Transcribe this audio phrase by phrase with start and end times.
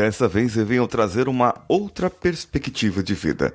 [0.00, 3.52] Dessa vez venho trazer uma outra perspectiva de vida.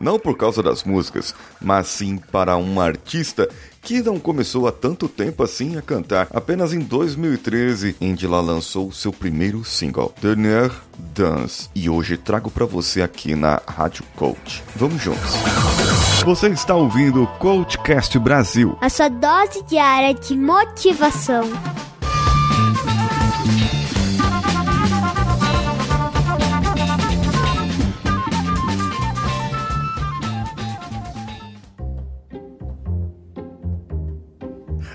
[0.00, 3.48] Não por causa das músicas, mas sim para um artista
[3.82, 6.28] que não começou há tanto tempo assim a cantar.
[6.32, 13.02] Apenas em 2013, Angela lançou seu primeiro single, Dernier Dance, e hoje trago para você
[13.02, 14.62] aqui na Rádio Coach.
[14.76, 15.34] Vamos juntos.
[16.24, 21.42] Você está ouvindo o Coachcast Brasil, a sua dose diária de motivação.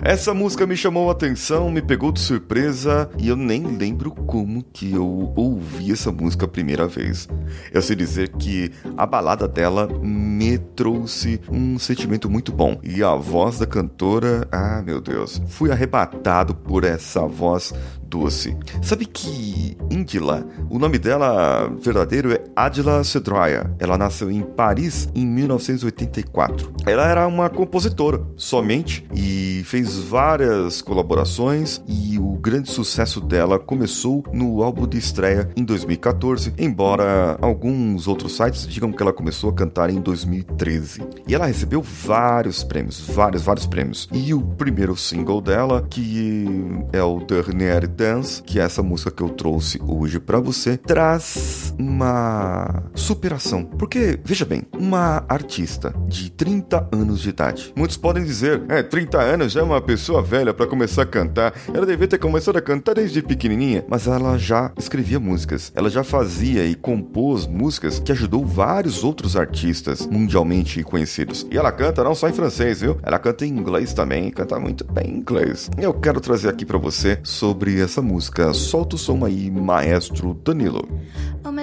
[0.05, 4.61] Essa música me chamou a atenção, me pegou de surpresa e eu nem lembro como
[4.61, 7.29] que eu ouvi essa música a primeira vez.
[7.71, 13.15] Eu sei dizer que a balada dela me trouxe um sentimento muito bom e a
[13.15, 17.73] voz da cantora, ah meu Deus, fui arrebatado por essa voz
[18.13, 18.55] doce.
[18.83, 23.75] Sabe que Indila, o nome dela verdadeiro é Adila Sedroya.
[23.79, 26.71] Ela nasceu em Paris em 1984.
[26.85, 34.23] Ela era uma compositora somente e fez várias colaborações e o grande sucesso dela começou
[34.31, 39.53] no álbum de estreia em 2014, embora alguns outros sites digam que ela começou a
[39.53, 41.01] cantar em 2013.
[41.27, 44.07] E ela recebeu vários prêmios, vários, vários prêmios.
[44.11, 46.45] E o primeiro single dela, que
[46.91, 51.73] é o Dernier Dance, que é essa música que eu trouxe hoje para você, traz
[51.79, 53.63] uma superação.
[53.63, 57.71] Porque, veja bem, uma artista de 30 anos de idade.
[57.77, 61.53] Muitos podem dizer, é, 30 anos já é uma pessoa velha para começar a cantar.
[61.73, 65.71] Ela devia ter começado a cantar desde pequenininha, mas ela já escrevia músicas.
[65.73, 71.47] Ela já fazia e compôs músicas que ajudou vários outros artistas mundialmente conhecidos.
[71.49, 72.97] E ela canta não só em francês, viu?
[73.01, 75.69] Ela canta em inglês também, canta muito bem em inglês.
[75.77, 78.53] Eu quero trazer aqui para você sobre essa música.
[78.53, 80.87] Solta o som aí, maestro Danilo.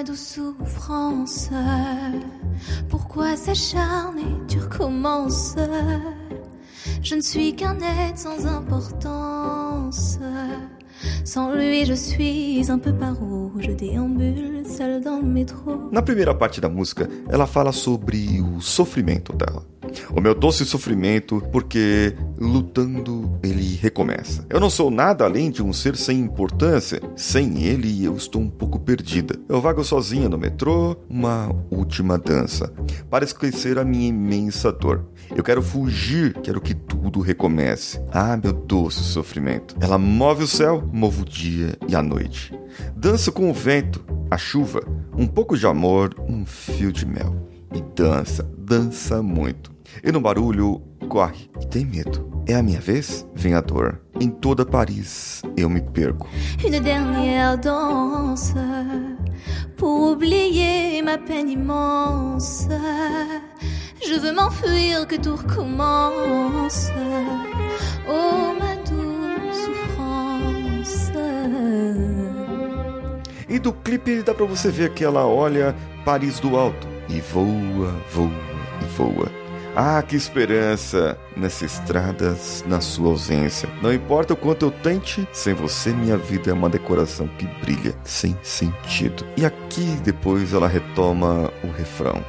[0.05, 1.51] Douce souffrance,
[2.89, 5.55] pourquoi s'acharner, tu recommences
[7.03, 10.17] Je ne suis qu'un être sans importance.
[15.91, 19.63] Na primeira parte da música, ela fala sobre o sofrimento dela.
[20.15, 24.45] O meu doce sofrimento, porque lutando ele recomeça.
[24.49, 27.01] Eu não sou nada além de um ser sem importância.
[27.15, 29.35] Sem ele, eu estou um pouco perdida.
[29.47, 32.73] Eu vago sozinha no metrô, uma última dança,
[33.09, 35.05] para esquecer a minha imensa dor.
[35.35, 38.01] Eu quero fugir, quero que tudo recomece.
[38.11, 39.75] Ah, meu doce sofrimento.
[39.79, 42.53] Ela move o céu, move o dia e a noite.
[42.95, 44.81] Dança com o vento, a chuva,
[45.17, 47.47] um pouco de amor, um fio de mel.
[47.73, 49.71] E dança, dança muito.
[50.03, 52.31] E no barulho, corre e tem medo.
[52.47, 53.25] É a minha vez?
[53.35, 54.01] Vem a dor.
[54.19, 56.27] Em toda Paris eu me perco.
[56.63, 58.53] Une dernière danse
[59.77, 62.67] pour oublier ma peine immense.
[64.03, 66.91] Je veux m'enfuir, que tout recommence.
[68.07, 71.11] Oh, ma douce souffrance.
[73.47, 77.93] E do clipe dá pra você ver que ela olha Paris do alto e voa,
[78.11, 78.31] voa
[78.81, 79.40] e voa.
[79.75, 83.69] Ah, que esperança nessas estradas, na sua ausência.
[83.81, 87.95] Não importa o quanto eu tente, sem você minha vida é uma decoração que brilha
[88.03, 89.25] sem sentido.
[89.37, 92.21] E aqui depois ela retoma o refrão.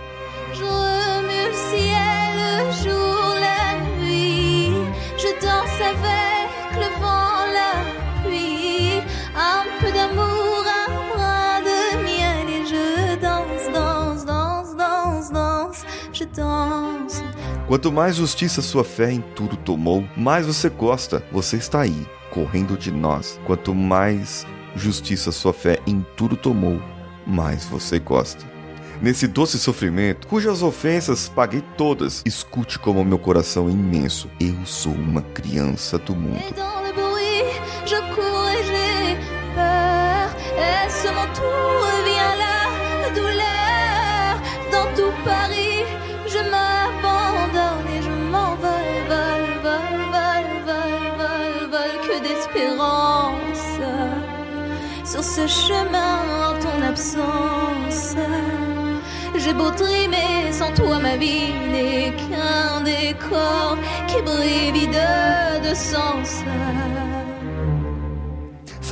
[17.72, 21.25] Quanto mais justiça sua fé em tudo tomou, mais você gosta.
[21.33, 23.41] Você está aí, correndo de nós.
[23.47, 24.47] Quanto mais
[24.77, 26.83] justiça sua fé em tudo tomou,
[27.27, 28.44] mais você gosta.
[29.00, 34.28] Nesse doce sofrimento, cujas ofensas paguei todas, escute como meu coração é imenso.
[34.39, 36.37] Eu sou uma criança do mundo.
[36.37, 36.54] Et
[55.53, 56.19] chemin,
[56.49, 58.16] en ton absence.
[59.37, 63.77] J'ai beau trimer, sans toi ma vie n'est qu'un décor
[64.09, 65.09] qui brille vide
[65.66, 66.33] de sens.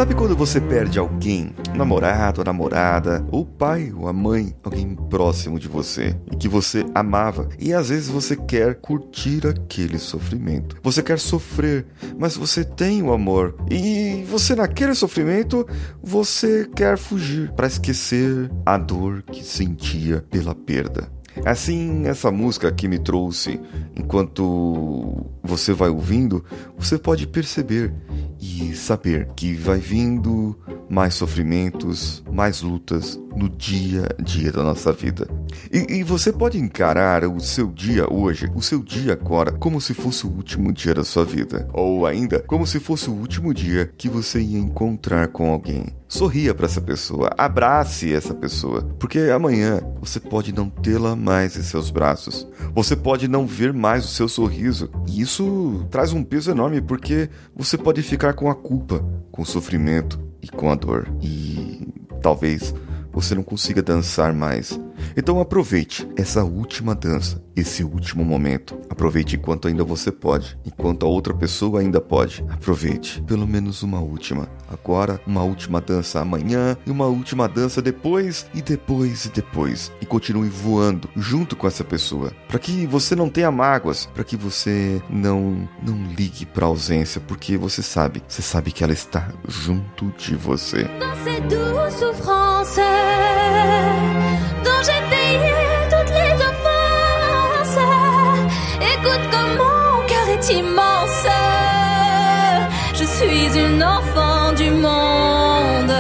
[0.01, 4.97] Sabe quando você perde alguém, um namorado, namorada, ou o pai ou a mãe, alguém
[5.11, 10.79] próximo de você e que você amava, e às vezes você quer curtir aquele sofrimento.
[10.83, 11.85] Você quer sofrer,
[12.19, 15.69] mas você tem o amor e você naquele sofrimento
[16.03, 21.13] você quer fugir para esquecer a dor que sentia pela perda.
[21.45, 23.61] Assim, essa música que me trouxe,
[23.97, 26.45] enquanto você vai ouvindo,
[26.79, 27.93] você pode perceber
[28.41, 30.59] e saber que vai vindo
[30.89, 35.29] mais sofrimentos, mais lutas no dia a dia da nossa vida.
[35.73, 39.95] E, e, você pode encarar o seu dia hoje, o seu dia agora, como se
[39.95, 41.69] fosse o último dia da sua vida.
[41.73, 45.87] Ou ainda, como se fosse o último dia que você ia encontrar com alguém.
[46.09, 51.63] Sorria para essa pessoa, abrace essa pessoa, porque amanhã você pode não tê-la mais em
[51.63, 52.49] seus braços.
[52.75, 54.91] Você pode não ver mais o seu sorriso.
[55.07, 59.47] E isso traz um peso enorme porque você pode ficar com a culpa, com o
[59.47, 61.09] sofrimento e com a dor.
[61.23, 61.87] E
[62.21, 62.75] talvez
[63.13, 64.79] você não consiga dançar mais.
[65.17, 68.79] Então aproveite essa última dança, esse último momento.
[68.89, 72.45] Aproveite enquanto ainda você pode, enquanto a outra pessoa ainda pode.
[72.49, 74.49] Aproveite pelo menos uma última.
[74.69, 79.93] Agora, uma última dança amanhã e uma última dança depois e depois e depois.
[80.01, 84.37] E continue voando junto com essa pessoa, para que você não tenha mágoas, para que
[84.37, 90.13] você não não ligue para ausência, porque você sabe, você sabe que ela está junto
[90.17, 90.87] de você.
[94.65, 95.55] Dont j'ai payé
[95.89, 97.79] toutes les offenses.
[98.93, 101.27] Écoute comme mon cœur est immense.
[102.93, 105.95] Je suis une enfant du monde.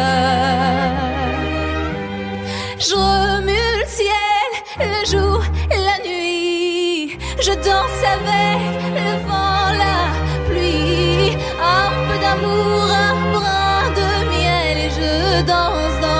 [2.78, 7.16] Je remue le ciel, le jour, la nuit.
[7.40, 8.60] Je danse avec
[8.98, 10.00] le vent, la
[10.46, 11.38] pluie.
[11.58, 16.19] Un peu d'amour, un brin de miel et je danse, danse,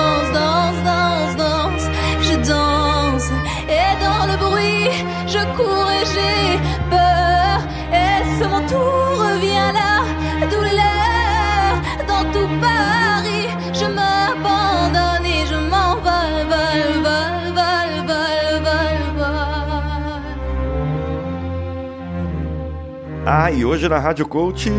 [23.32, 24.72] Ah, e hoje na Rádio Coach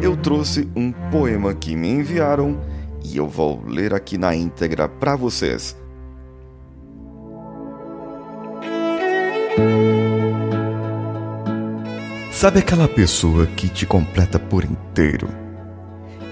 [0.00, 2.58] eu trouxe um poema que me enviaram
[3.04, 5.76] e eu vou ler aqui na íntegra para vocês.
[12.32, 15.28] Sabe aquela pessoa que te completa por inteiro?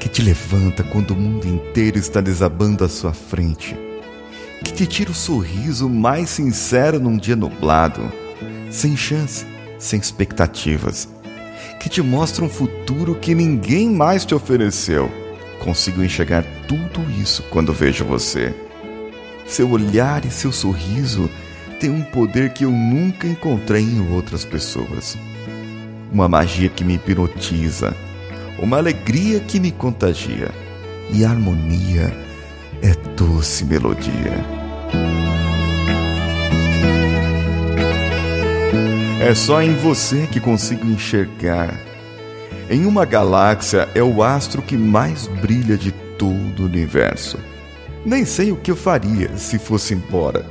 [0.00, 3.76] Que te levanta quando o mundo inteiro está desabando à sua frente?
[4.64, 8.11] Que te tira o sorriso mais sincero num dia nublado?
[8.70, 9.44] Sem chance,
[9.78, 11.14] sem expectativas.
[11.81, 15.11] Que te mostra um futuro que ninguém mais te ofereceu?
[15.61, 18.55] Consigo enxergar tudo isso quando vejo você.
[19.47, 21.31] Seu olhar e seu sorriso
[21.81, 25.17] têm um poder que eu nunca encontrei em outras pessoas
[26.12, 27.94] uma magia que me hipnotiza,
[28.59, 30.50] uma alegria que me contagia,
[31.12, 32.17] e a harmonia
[32.82, 34.32] é doce melodia.
[39.20, 41.78] É só em você que consigo enxergar.
[42.68, 47.38] Em uma galáxia é o astro que mais brilha de todo o universo.
[48.04, 50.44] Nem sei o que eu faria se fosse embora.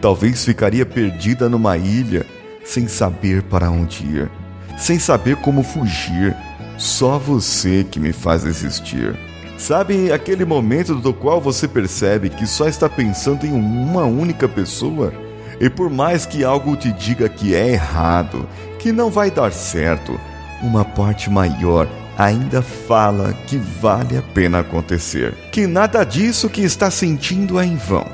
[0.00, 2.24] Talvez ficaria perdida numa ilha
[2.64, 4.30] sem saber para onde ir
[4.78, 6.34] sem saber como fugir.
[6.78, 9.18] Só você que me faz existir.
[9.58, 15.12] Sabe aquele momento do qual você percebe que só está pensando em uma única pessoa?
[15.60, 18.48] E por mais que algo te diga que é errado,
[18.78, 20.18] que não vai dar certo,
[20.62, 25.34] uma parte maior ainda fala que vale a pena acontecer.
[25.52, 28.06] Que nada disso que está sentindo é em vão.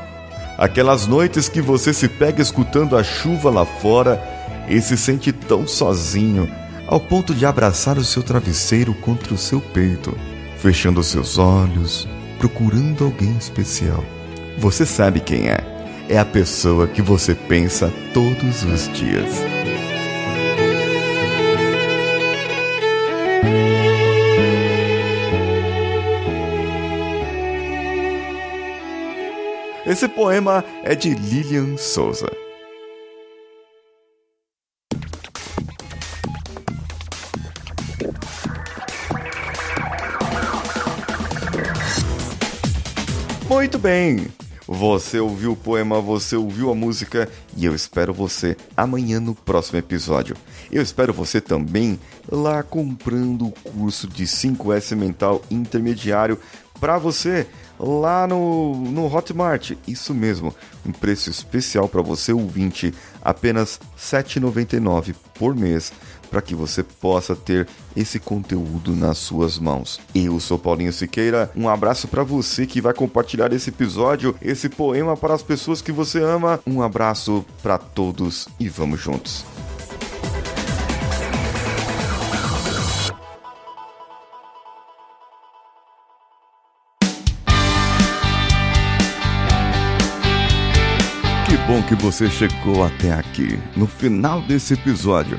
[0.58, 4.22] Aquelas noites que você se pega escutando a chuva lá fora
[4.68, 6.48] e se sente tão sozinho
[6.86, 10.16] ao ponto de abraçar o seu travesseiro contra o seu peito,
[10.58, 12.06] fechando seus olhos,
[12.38, 14.04] procurando alguém especial.
[14.58, 15.73] Você sabe quem é?
[16.06, 19.30] É a pessoa que você pensa todos os dias.
[29.86, 32.30] Esse poema é de Lilian Souza.
[43.48, 44.43] Muito bem!
[44.78, 49.78] Você ouviu o poema, você ouviu a música e eu espero você amanhã no próximo
[49.78, 50.36] episódio.
[50.70, 56.40] Eu espero você também lá comprando o curso de 5S Mental Intermediário
[56.80, 57.46] para você
[57.78, 59.72] lá no, no Hotmart.
[59.86, 60.52] Isso mesmo,
[60.84, 65.92] um preço especial para você ouvinte, apenas R$ 7,99 por mês
[66.34, 70.00] para que você possa ter esse conteúdo nas suas mãos.
[70.12, 75.16] Eu sou Paulinho Siqueira, um abraço para você que vai compartilhar esse episódio, esse poema
[75.16, 76.58] para as pessoas que você ama.
[76.66, 79.44] Um abraço para todos e vamos juntos.
[91.46, 93.56] Que bom que você chegou até aqui.
[93.76, 95.38] No final desse episódio,